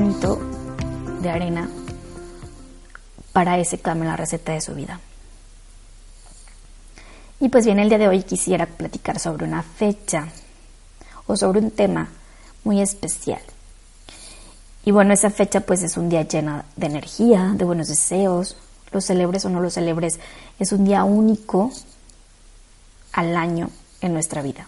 [0.00, 1.68] de arena,
[3.34, 4.98] para ese cambio la receta de su vida.
[7.38, 10.28] Y pues bien, el día de hoy quisiera platicar sobre una fecha
[11.26, 12.08] o sobre un tema
[12.64, 13.42] muy especial.
[14.86, 18.56] Y bueno, esa fecha pues es un día llena de energía, de buenos deseos,
[18.92, 20.18] lo celebres o no lo celebres,
[20.58, 21.70] es un día único
[23.12, 23.68] al año
[24.00, 24.66] en nuestra vida.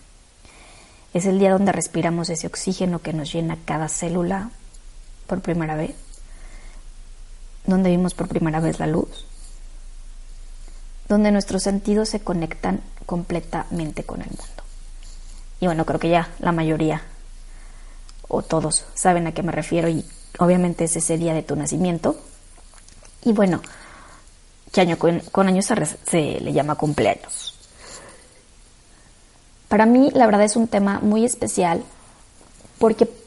[1.15, 4.51] Es el día donde respiramos ese oxígeno que nos llena cada célula
[5.33, 5.95] por primera vez,
[7.65, 9.25] donde vimos por primera vez la luz,
[11.09, 14.63] donde nuestros sentidos se conectan completamente con el mundo.
[15.59, 17.01] Y bueno, creo que ya la mayoría
[18.29, 20.05] o todos saben a qué me refiero y
[20.39, 22.21] obviamente es ese día de tu nacimiento.
[23.25, 23.63] Y bueno,
[24.71, 27.59] que año con, con año se, se le llama cumpleaños.
[29.69, 31.83] Para mí, la verdad es un tema muy especial
[32.79, 33.22] porque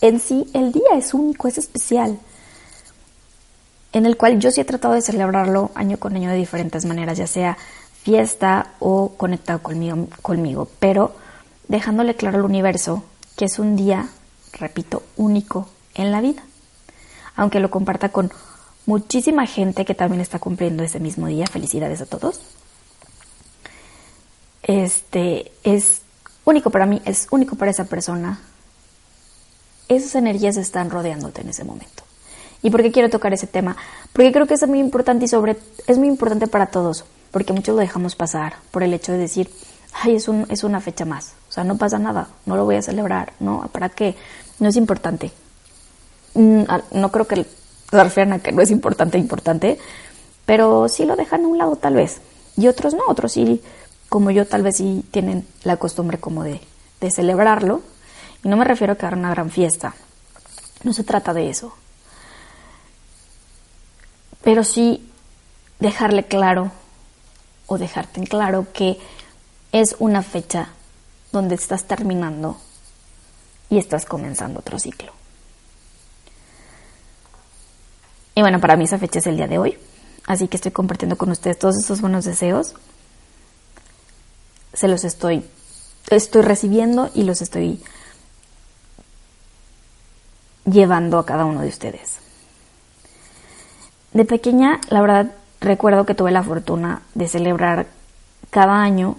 [0.00, 2.18] en sí el día es único, es especial,
[3.92, 7.16] en el cual yo sí he tratado de celebrarlo año con año de diferentes maneras,
[7.18, 7.56] ya sea
[8.02, 9.60] fiesta o conectado
[10.22, 11.14] conmigo, pero
[11.68, 13.04] dejándole claro al universo
[13.36, 14.08] que es un día,
[14.52, 16.42] repito, único en la vida.
[17.36, 18.30] Aunque lo comparta con
[18.86, 22.40] muchísima gente que también está cumpliendo ese mismo día, felicidades a todos.
[24.62, 26.02] Este es
[26.44, 28.40] único para mí, es único para esa persona.
[29.88, 32.02] Esas energías están rodeándote en ese momento.
[32.62, 33.76] ¿Y por qué quiero tocar ese tema?
[34.12, 37.74] Porque creo que es muy importante y sobre es muy importante para todos, porque muchos
[37.74, 39.50] lo dejamos pasar por el hecho de decir,
[39.92, 42.76] ay, es, un, es una fecha más, o sea, no pasa nada, no lo voy
[42.76, 43.68] a celebrar, ¿no?
[43.72, 44.16] ¿Para qué?
[44.58, 45.30] No es importante.
[46.34, 47.46] No creo que
[47.90, 49.78] se refieran a que no es importante, importante,
[50.44, 52.20] pero sí lo dejan a un lado tal vez.
[52.56, 53.62] Y otros no, otros sí,
[54.08, 56.60] como yo, tal vez sí tienen la costumbre como de,
[57.00, 57.82] de celebrarlo.
[58.44, 59.94] Y no me refiero a que hagan una gran fiesta,
[60.84, 61.74] no se trata de eso.
[64.42, 65.10] Pero sí
[65.80, 66.70] dejarle claro
[67.66, 68.98] o dejarte en claro que
[69.72, 70.68] es una fecha
[71.32, 72.58] donde estás terminando
[73.68, 75.12] y estás comenzando otro ciclo.
[78.34, 79.78] Y bueno, para mí esa fecha es el día de hoy,
[80.26, 82.74] así que estoy compartiendo con ustedes todos estos buenos deseos.
[84.72, 85.44] Se los estoy
[86.10, 87.82] estoy recibiendo y los estoy
[90.66, 92.18] llevando a cada uno de ustedes.
[94.12, 97.86] De pequeña, la verdad, recuerdo que tuve la fortuna de celebrar
[98.50, 99.16] cada año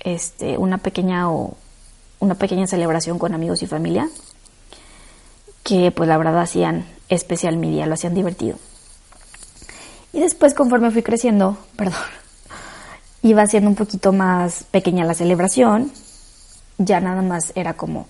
[0.00, 1.56] este, una pequeña o
[2.20, 4.08] una pequeña celebración con amigos y familia
[5.62, 8.56] que pues la verdad hacían especial mi día, lo hacían divertido.
[10.12, 11.98] Y después conforme fui creciendo, perdón,
[13.22, 15.90] iba siendo un poquito más pequeña la celebración,
[16.78, 18.06] ya nada más era como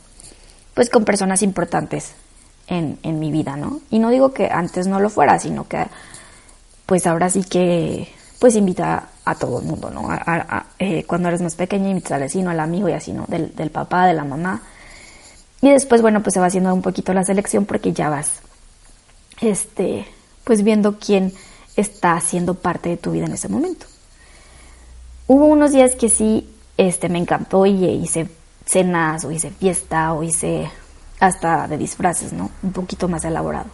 [0.75, 2.13] pues con personas importantes
[2.67, 3.81] en, en mi vida, ¿no?
[3.91, 5.87] Y no digo que antes no lo fuera, sino que
[6.87, 10.09] pues ahora sí que pues invita a todo el mundo, ¿no?
[10.79, 13.25] Eh, cuando eres más pequeña invitas al vecino, al amigo y así, ¿no?
[13.29, 14.63] Del, del, papá, de la mamá.
[15.61, 18.41] Y después, bueno, pues se va haciendo un poquito la selección porque ya vas,
[19.41, 20.07] este,
[20.45, 21.33] pues viendo quién
[21.77, 23.87] está haciendo parte de tu vida en ese momento.
[25.27, 28.29] Hubo unos días que sí, este, me encantó y hice
[28.65, 30.71] cenas o hice fiesta o hice
[31.21, 32.51] hasta de disfraces, ¿no?
[32.63, 33.67] Un poquito más elaborado.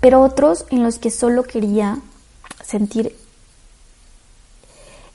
[0.00, 1.98] Pero otros en los que solo quería
[2.64, 3.16] sentir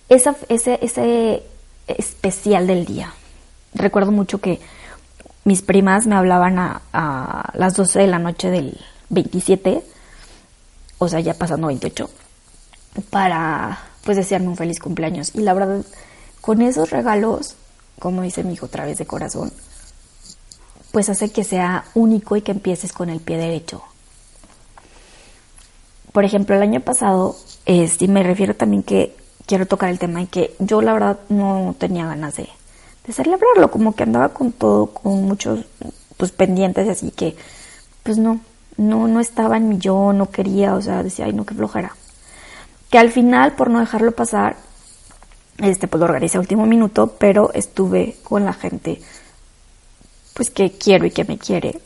[0.09, 1.43] esa, ese, ese
[1.87, 3.13] especial del día.
[3.73, 4.59] Recuerdo mucho que
[5.45, 9.83] mis primas me hablaban a, a, las 12 de la noche del 27,
[10.99, 12.09] o sea, ya pasando 28,
[13.09, 15.31] para pues desearme un feliz cumpleaños.
[15.33, 15.83] Y la verdad,
[16.41, 17.55] con esos regalos,
[17.99, 19.51] como dice mi hijo, otra vez de corazón,
[20.93, 23.81] pues hace que sea único y que empieces con el pie derecho.
[26.11, 27.35] por ejemplo, el año pasado,
[27.65, 29.15] este, me refiero también que
[29.47, 32.47] quiero tocar el tema y que yo la verdad no tenía ganas de,
[33.07, 35.65] de celebrarlo, como que andaba con todo, con muchos
[36.17, 37.35] pues pendientes, así que
[38.03, 38.39] pues no,
[38.77, 41.95] no, no estaba en mi yo, no quería, o sea, decía, ay no, qué flojera.
[42.91, 44.57] Que al final, por no dejarlo pasar,
[45.57, 49.01] este, pues lo organizé a último minuto, pero estuve con la gente,
[50.33, 51.79] pues que quiero y que me quiere.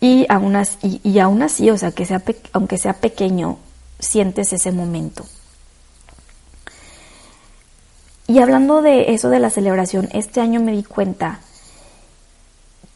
[0.00, 2.22] Y aún así, y, aún así o sea, que sea,
[2.52, 3.58] aunque sea pequeño,
[3.98, 5.26] sientes ese momento.
[8.26, 11.40] Y hablando de eso de la celebración, este año me di cuenta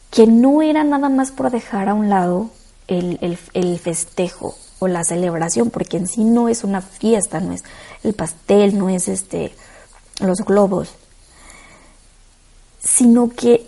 [0.09, 2.49] que no era nada más por dejar a un lado
[2.87, 7.65] el, el, festejo o la celebración, porque en sí no es una fiesta, no es
[8.03, 9.53] el pastel, no es este
[10.21, 10.91] los globos,
[12.81, 13.67] sino que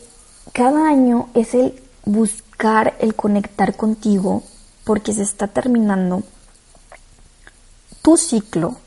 [0.57, 4.41] cada año es el buscar, el conectar contigo,
[4.83, 6.23] porque se está terminando
[8.01, 8.77] tu ciclo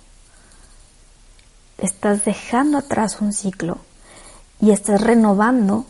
[1.81, 3.79] estás dejando atrás un ciclo
[4.61, 5.87] y estás renovando,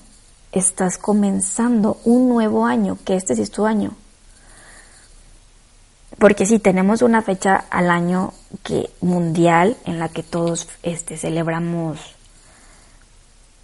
[0.53, 3.97] estás comenzando un nuevo año, que este sí es tu año.
[6.19, 11.99] Porque sí, tenemos una fecha al año que mundial en la que todos este, celebramos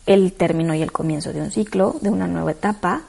[0.06, 3.02] el término y el comienzo de un ciclo, de una nueva etapa.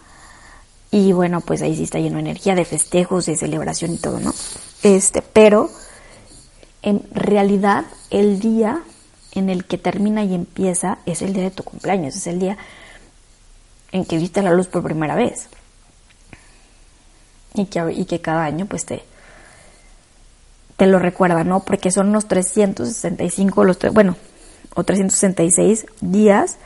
[0.92, 4.20] Y bueno, pues ahí sí está lleno de energía, de festejos, de celebración y todo,
[4.20, 4.34] ¿no?
[4.84, 5.70] Este, pero
[6.82, 8.82] en realidad el día
[9.34, 12.58] en el que termina y empieza es el día de tu cumpleaños, es el día
[13.92, 15.50] en que viste la luz por primera vez.
[17.54, 19.04] Y que, y que cada año pues te,
[20.78, 21.62] te lo recuerda, ¿no?
[21.62, 24.16] Porque son los 365, los, bueno,
[24.76, 26.58] o 366 días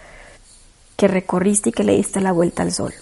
[0.95, 2.93] que recorriste y que le diste la vuelta al sol.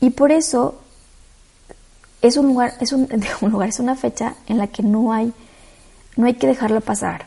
[0.00, 0.80] Y por eso
[2.22, 3.08] es un lugar, es un,
[3.40, 5.32] lugar, es una fecha en la que no hay
[6.18, 7.26] no hay que dejarlo pasar,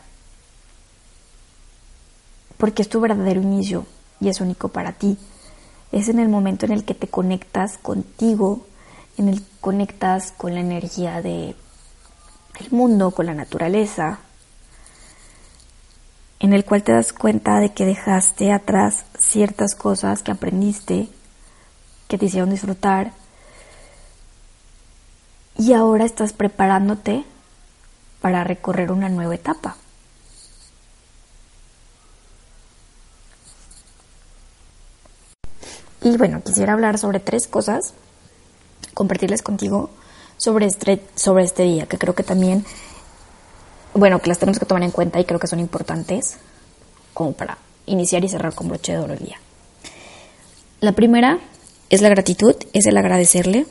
[2.57, 3.85] porque es tu verdadero inicio
[4.19, 5.17] y es único para ti.
[5.93, 8.65] Es en el momento en el que te conectas contigo,
[9.17, 11.55] en el que conectas con la energía de
[12.59, 14.19] el mundo, con la naturaleza,
[16.41, 21.07] en el cual te das cuenta de que dejaste atrás ciertas cosas que aprendiste,
[22.07, 23.11] que te hicieron disfrutar,
[25.55, 27.23] y ahora estás preparándote
[28.21, 29.77] para recorrer una nueva etapa.
[36.01, 37.93] Y bueno, quisiera hablar sobre tres cosas,
[38.95, 39.91] compartirles contigo
[40.37, 42.65] sobre este, sobre este día, que creo que también,
[43.93, 46.37] bueno, que las tenemos que tomar en cuenta y creo que son importantes
[47.13, 49.39] como para iniciar y cerrar con broche de oro el día.
[50.79, 51.39] La primera
[51.89, 53.65] es la gratitud, es el agradecerle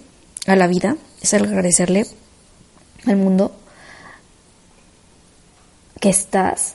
[0.47, 2.07] a la vida, es el agradecerle
[3.07, 3.53] al mundo
[6.01, 6.75] que estás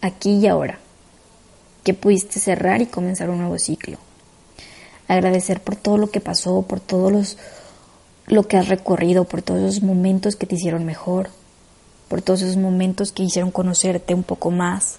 [0.00, 0.78] aquí y ahora,
[1.84, 3.98] que pudiste cerrar y comenzar un nuevo ciclo.
[5.08, 7.38] Agradecer por todo lo que pasó, por todos los
[8.26, 11.30] lo que has recorrido, por todos esos momentos que te hicieron mejor,
[12.10, 14.98] por todos esos momentos que hicieron conocerte un poco más.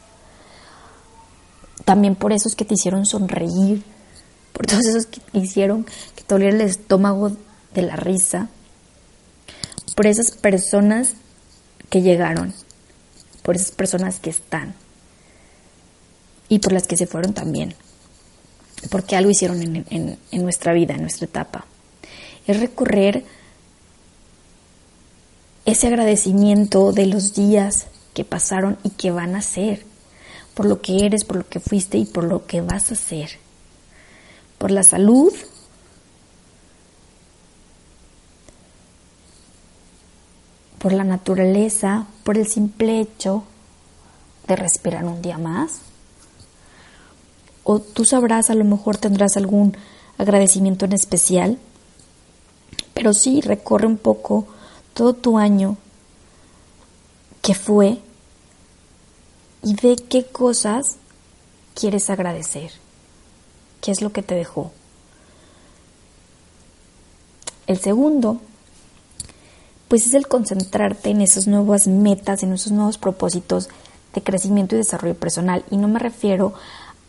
[1.86, 3.84] También por esos que te hicieron sonreír,
[4.54, 5.86] por todos esos que hicieron
[6.16, 7.31] que te oliera el estómago
[7.75, 8.50] de la risa,
[9.96, 11.13] por esas personas
[11.91, 12.56] que llegaron
[13.41, 14.74] por esas personas que están
[16.50, 17.74] y por las que se fueron también,
[18.89, 21.65] porque algo hicieron en, nuestra vida, en nuestra etapa.
[22.46, 23.24] Es recorrer
[25.65, 29.86] ese agradecimiento de los días que pasaron y que van a ser,
[30.53, 33.30] por lo que eres, por lo que fuiste y por lo que vas a ser,
[34.58, 35.34] por la salud,
[40.80, 43.44] por la naturaleza, por el simple hecho
[44.48, 45.82] de respirar un día más.
[47.63, 49.77] O tú sabrás, a lo mejor tendrás algún
[50.18, 51.60] agradecimiento en especial,
[52.96, 54.48] pero sí recorre un poco
[54.93, 55.77] todo tu año
[57.41, 58.00] que fue
[59.63, 60.98] y ve qué cosas
[61.74, 62.71] quieres agradecer,
[63.81, 64.71] qué es lo que te dejó.
[67.67, 68.41] El segundo
[69.88, 73.67] pues es el concentrarte en esas nuevas metas, en esos nuevos propósitos
[74.13, 75.65] de crecimiento y desarrollo personal.
[75.69, 76.53] Y no me refiero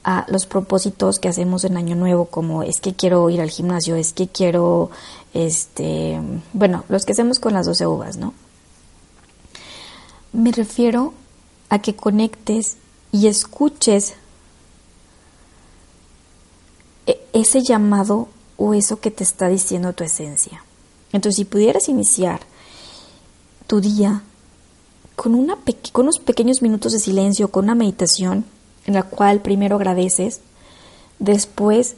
[0.04, 3.94] a los propósitos que hacemos en Año Nuevo, como es que quiero ir al gimnasio,
[3.94, 4.90] es que quiero,
[5.32, 6.20] este,
[6.52, 8.34] bueno, los que hacemos con las 12 uvas, ¿no?
[10.32, 11.14] Me refiero
[11.68, 12.78] a que conectes
[13.12, 14.14] y escuches
[17.06, 20.64] e-, ese llamado o eso que te está diciendo tu esencia
[21.12, 22.40] Entonces, si pudieras iniciar
[23.66, 24.22] tu día
[25.16, 25.56] con, una
[25.92, 28.44] con unos pequeños minutos de silencio, con una meditación
[28.86, 30.40] en la cual primero agradeces,
[31.18, 31.94] después,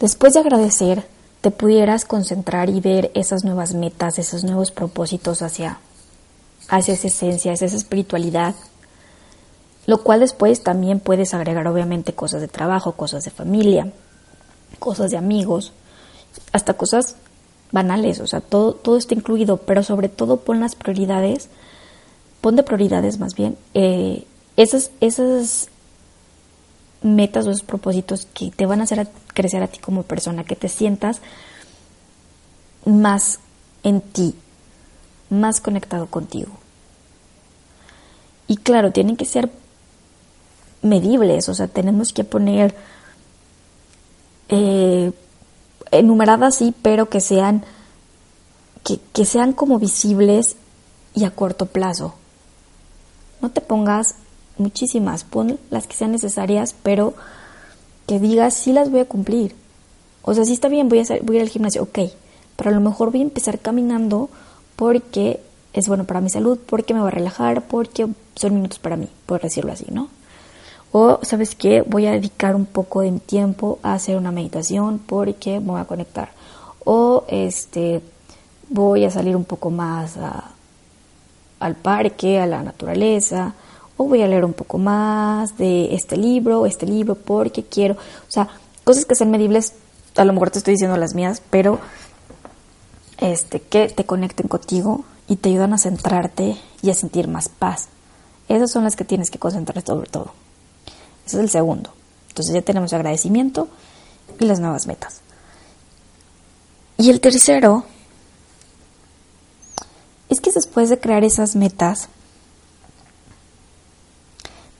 [0.00, 1.06] después de agradecer,
[1.40, 5.78] te pudieras concentrar y ver esas nuevas metas, esos nuevos propósitos hacia,
[6.68, 8.54] hacia esa esencia, esa espiritualidad,
[9.86, 13.92] lo cual después también puedes agregar obviamente cosas de trabajo, cosas de familia,
[14.78, 15.72] cosas de amigos,
[16.52, 17.16] hasta cosas
[17.72, 21.48] banales, o sea, todo, todo está incluido, pero sobre todo pon las prioridades,
[22.40, 24.24] pon de prioridades más bien, eh,
[24.56, 25.68] esas, esas
[27.02, 30.56] metas o esos propósitos que te van a hacer crecer a ti como persona, que
[30.56, 31.20] te sientas
[32.84, 33.40] más
[33.82, 34.34] en ti,
[35.30, 36.52] más conectado contigo.
[38.46, 39.50] Y claro, tienen que ser
[40.82, 42.74] medibles, o sea, tenemos que poner
[44.48, 45.12] eh,
[45.90, 47.64] enumeradas sí, pero que sean
[48.84, 50.56] que, que sean como visibles
[51.14, 52.14] y a corto plazo.
[53.40, 54.16] No te pongas
[54.62, 57.14] muchísimas, pon las que sean necesarias, pero
[58.06, 59.54] que digas sí las voy a cumplir.
[60.22, 61.98] O sea, sí está bien, voy a, voy a ir al gimnasio, ok,
[62.56, 64.30] pero a lo mejor voy a empezar caminando
[64.76, 65.40] porque
[65.72, 69.08] es bueno para mi salud, porque me va a relajar, porque son minutos para mí,
[69.26, 70.08] por decirlo así, ¿no?
[70.92, 71.82] O, ¿sabes qué?
[71.82, 75.86] Voy a dedicar un poco de tiempo a hacer una meditación porque me voy a
[75.86, 76.30] conectar.
[76.84, 78.02] O, este,
[78.68, 80.18] voy a salir un poco más
[81.60, 83.54] al parque, a la naturaleza.
[84.02, 87.94] O voy a leer un poco más de este libro, este libro, porque quiero.
[87.94, 88.48] O sea,
[88.82, 89.74] cosas que sean medibles,
[90.16, 91.78] a lo mejor te estoy diciendo las mías, pero
[93.18, 97.88] este, que te conecten contigo y te ayudan a centrarte y a sentir más paz.
[98.48, 100.32] Esas son las que tienes que concentrar sobre todo.
[101.24, 101.92] Ese es el segundo.
[102.28, 103.68] Entonces ya tenemos agradecimiento
[104.40, 105.20] y las nuevas metas.
[106.98, 107.84] Y el tercero
[110.28, 112.08] es que después de crear esas metas,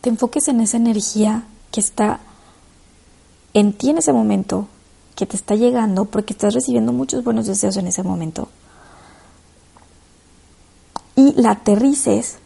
[0.02, 2.20] te enfoques en esa energía que está
[3.54, 4.66] en ti en ese momento,
[5.14, 8.48] que te está llegando, porque estás recibiendo muchos buenos deseos en ese momento.
[11.14, 12.38] Y la aterrices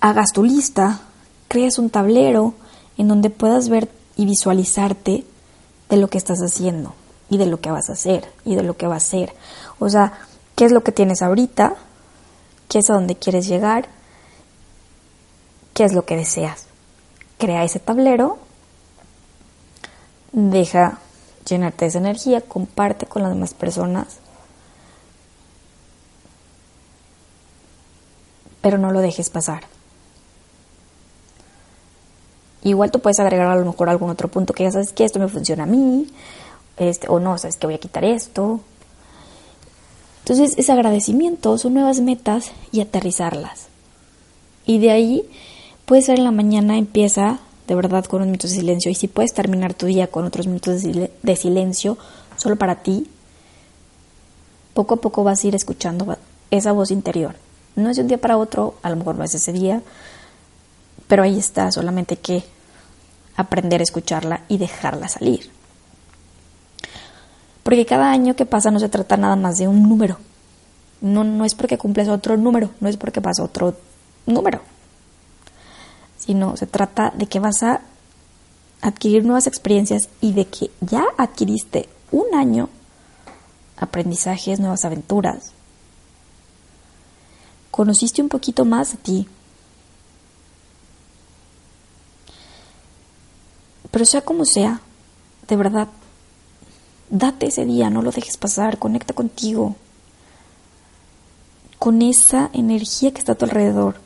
[0.00, 1.00] hagas tu lista,
[1.48, 2.52] crees un tablero
[2.98, 5.24] en donde puedas ver y visualizarte
[5.88, 6.94] de lo que estás haciendo
[7.30, 9.32] y de lo que vas a hacer y de lo que va a ser.
[9.78, 10.12] O sea,
[10.56, 11.76] qué es lo que tienes ahorita,
[12.68, 13.88] qué es a dónde quieres llegar,
[15.74, 16.66] qué es lo que deseas.
[17.38, 18.38] Crea ese tablero,
[20.32, 20.98] deja
[21.46, 24.18] llenarte de esa energía, comparte con las demás personas,
[28.60, 29.64] pero no lo dejes pasar.
[32.62, 35.18] Igual tú puedes agregar a lo mejor algún otro punto que ya sabes que esto
[35.18, 36.06] me funciona a mí,
[36.78, 38.60] este, o no, sabes que voy a quitar esto.
[40.24, 43.66] Entonces es agradecimiento, son nuevas metas y aterrizarlas.
[44.64, 45.28] Y de ahí
[45.84, 49.06] puede ser en la mañana empieza de verdad con unos minutos de silencio y si
[49.06, 51.98] puedes terminar tu día con otros minutos de silencio
[52.36, 53.06] solo para ti,
[54.72, 56.16] poco a poco vas a ir escuchando
[56.50, 57.36] esa voz interior.
[57.76, 59.82] No es de un día para otro, a lo mejor no es ese día,
[61.06, 62.44] pero ahí está, solamente que
[63.36, 65.50] aprender a escucharla y dejarla salir.
[67.64, 70.18] Porque cada año que pasa no se trata nada más de un número.
[71.00, 73.74] No, no es porque cumples otro número, no es porque pasa otro
[74.26, 74.60] número.
[76.16, 77.80] Sino se trata de que vas a
[78.80, 82.68] adquirir nuevas experiencias y de que ya adquiriste un año,
[83.76, 85.52] aprendizajes, nuevas aventuras.
[87.72, 89.28] Conociste un poquito más de ti,
[93.94, 94.80] Pero sea como sea,
[95.46, 95.86] de verdad,
[97.14, 99.76] date ese día, no lo dejes pasar, conecta contigo,
[101.78, 103.96] con esa energía que está a tu alrededor.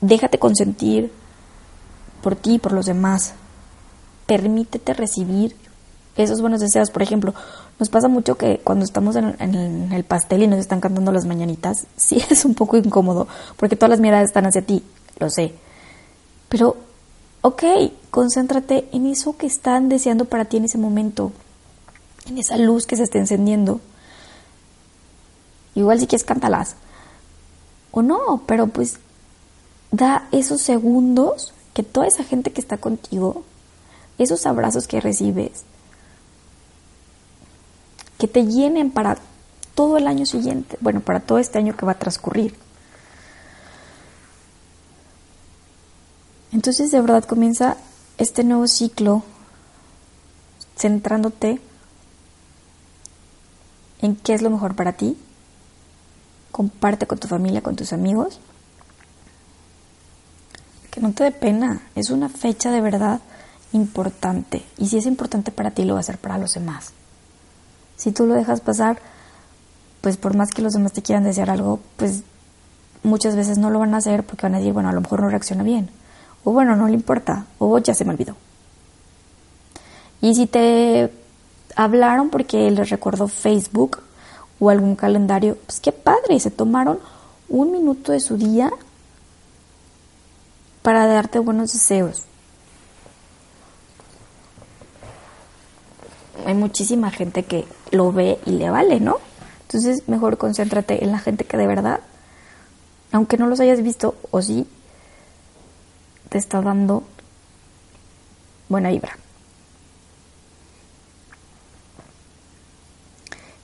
[0.00, 1.12] Déjate consentir
[2.22, 3.34] por ti y por los demás.
[4.26, 5.54] Permítete recibir
[6.16, 6.90] esos buenos deseos.
[6.90, 7.32] Por ejemplo,
[7.78, 11.86] nos pasa mucho que cuando estamos en, el pastel y nos están cantando las mañanitas,
[11.96, 14.82] sí es un poco incómodo, porque todas las miradas están hacia ti,
[15.18, 15.54] lo sé.
[16.48, 16.76] Pero
[17.42, 17.62] ok,
[18.10, 21.30] concéntrate en eso que están deseando para ti en ese momento,
[22.30, 23.80] en esa luz que se está encendiendo.
[25.74, 26.76] Igual si quieres cántalas.
[27.90, 28.98] O no, pero pues
[29.90, 33.44] da esos segundos que toda esa gente que está contigo,
[34.18, 35.64] esos abrazos que recibes,
[38.18, 39.18] que te llenen para
[39.74, 42.54] todo el año siguiente, bueno, para todo este año que va a transcurrir.
[46.52, 47.76] Entonces de verdad comienza
[48.18, 49.22] este nuevo ciclo,
[50.76, 51.60] centrándote
[54.00, 55.16] en qué es lo mejor para ti.
[56.52, 58.40] Comparte con tu familia, con tus amigos.
[60.90, 61.82] Que no te dé pena.
[61.94, 63.20] Es una fecha de verdad
[63.72, 64.64] importante.
[64.78, 66.92] Y si es importante para ti, lo va a ser para los demás.
[67.96, 69.00] Si tú lo dejas pasar,
[70.00, 72.22] pues por más que los demás te quieran desear algo, pues
[73.02, 75.20] muchas veces no lo van a hacer porque van a decir, bueno, a lo mejor
[75.20, 75.90] no reacciona bien.
[76.44, 77.46] O bueno, no le importa.
[77.58, 78.34] O ya se me olvidó.
[80.22, 81.10] Y si te
[81.76, 84.02] hablaron porque les recordó Facebook
[84.58, 86.98] o algún calendario, pues qué padre, se tomaron
[87.48, 88.70] un minuto de su día
[90.82, 92.24] para darte buenos deseos.
[96.46, 99.18] Hay muchísima gente que lo ve y le vale, ¿no?
[99.62, 102.00] Entonces mejor concéntrate en la gente que de verdad,
[103.12, 104.66] aunque no los hayas visto o sí,
[106.28, 107.02] te está dando
[108.68, 109.16] buena vibra.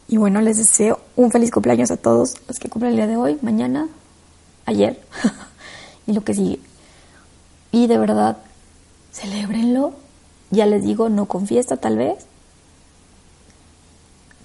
[0.08, 3.16] Y bueno, les deseo un feliz cumpleaños a todos los que cumplen el día de
[3.16, 3.88] hoy, mañana,
[4.64, 5.00] ayer
[6.06, 6.60] y lo que sigue.
[7.72, 8.38] Y de verdad,
[9.12, 9.94] celébrenlo.
[10.50, 12.24] Ya les digo, no con fiesta tal vez.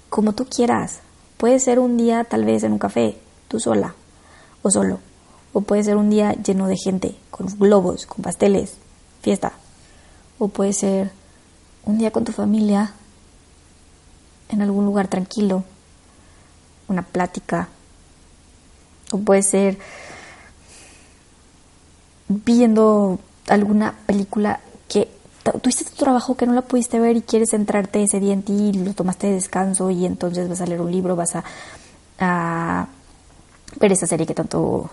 [0.08, 1.00] Como tú quieras.
[1.36, 3.16] Puede ser un día tal vez en un café,
[3.48, 3.94] tú sola
[4.62, 4.98] o solo.
[5.52, 8.74] O puede ser un día lleno de gente, con globos, con pasteles,
[9.22, 9.52] fiesta.
[10.38, 11.10] O puede ser
[11.84, 12.94] un día con tu familia
[14.52, 15.64] en algún lugar tranquilo,
[16.88, 17.68] una plática,
[19.10, 19.78] o puede ser
[22.28, 23.18] viendo
[23.48, 25.08] alguna película que
[25.60, 28.52] tuviste tu trabajo que no la pudiste ver y quieres centrarte ese día en ti
[28.52, 31.44] y lo tomaste de descanso y entonces vas a leer un libro, vas a,
[32.18, 32.86] a
[33.80, 34.88] ver esa serie que tanto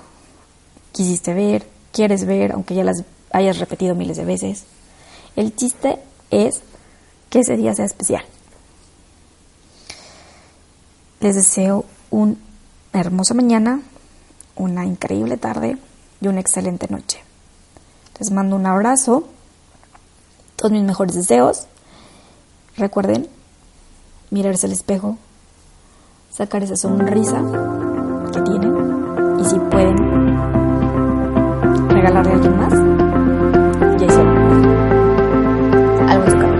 [0.91, 4.65] quisiste ver, quieres ver, aunque ya las hayas repetido miles de veces.
[5.35, 5.99] El chiste
[6.31, 6.61] es
[7.29, 8.23] que ese día sea especial.
[11.19, 12.35] Les deseo una
[12.93, 13.81] hermosa mañana,
[14.55, 15.77] una increíble tarde
[16.21, 17.21] y una excelente noche.
[18.19, 19.25] Les mando un abrazo,
[20.55, 21.67] todos mis mejores deseos.
[22.77, 23.27] Recuerden
[24.29, 25.17] mirarse al espejo,
[26.31, 27.41] sacar esa sonrisa
[28.31, 29.97] que tienen y si pueden
[31.89, 32.73] regalarle a alguien más,
[33.99, 34.37] ya hicieron
[36.09, 36.58] algo en su